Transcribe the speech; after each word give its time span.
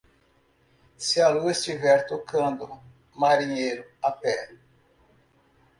Se 0.97 1.21
a 1.21 1.29
lua 1.29 1.51
estiver 1.51 2.07
tocando, 2.07 2.81
marinheiro 3.13 3.85
a 4.01 4.11
pé. 4.19 4.37